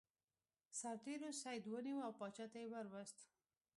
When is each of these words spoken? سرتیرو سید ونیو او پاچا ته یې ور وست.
سرتیرو 0.81 1.29
سید 1.43 1.63
ونیو 1.73 2.03
او 2.05 2.11
پاچا 2.19 2.45
ته 2.51 2.57
یې 2.61 2.67
ور 2.73 2.87
وست. 2.93 3.19